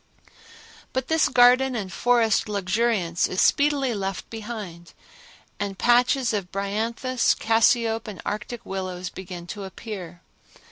But 0.93 1.09
this 1.09 1.29
garden 1.29 1.75
and 1.75 1.93
forest 1.93 2.49
luxuriance 2.49 3.27
is 3.27 3.39
speedily 3.39 3.93
left 3.93 4.27
behind, 4.31 4.93
and 5.59 5.77
patches 5.77 6.33
of 6.33 6.51
bryanthus, 6.51 7.35
cassiope 7.35 8.07
and 8.07 8.19
arctic 8.25 8.65
willows 8.65 9.11
begin 9.11 9.45
to 9.45 9.63
appear. 9.63 10.21